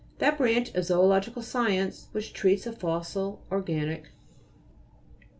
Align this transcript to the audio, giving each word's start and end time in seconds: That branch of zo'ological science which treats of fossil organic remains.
That 0.17 0.39
branch 0.39 0.73
of 0.73 0.83
zo'ological 0.83 1.43
science 1.43 2.07
which 2.11 2.33
treats 2.33 2.65
of 2.65 2.79
fossil 2.79 3.45
organic 3.51 3.99
remains. 4.05 4.09